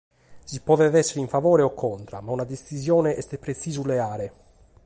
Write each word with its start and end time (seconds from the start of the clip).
Si 0.49 0.59
podet 0.67 0.95
èssere 1.01 1.19
in 1.23 1.27
favore 1.33 1.61
o 1.69 1.75
contra, 1.83 2.17
ma 2.21 2.31
una 2.31 2.43
detzisione 2.51 3.11
est 3.21 3.37
pretzisu 3.37 3.83
leare. 3.85 4.27